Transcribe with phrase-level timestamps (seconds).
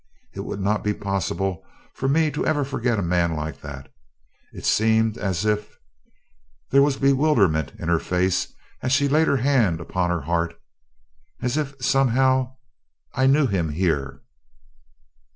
[0.33, 1.63] It would not be possible
[1.93, 3.93] for me ever to forget a man like that.
[4.51, 5.77] It seemed as if"
[6.71, 8.51] there was bewilderment in her face
[8.81, 10.59] as she laid her hand upon her heart
[11.43, 12.55] "as if, somehow,
[13.13, 14.23] I knew him here."